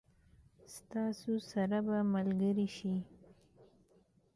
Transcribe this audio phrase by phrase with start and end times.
[0.75, 2.95] ستاسو سره به ملګري شي.